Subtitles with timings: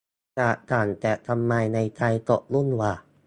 [0.35, 2.93] อยากสั่ง แต่ทำไมในไทยตกรุ่นหว่า